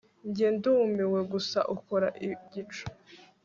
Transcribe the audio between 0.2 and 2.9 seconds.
Njye ndumiwe gusa ukora igicu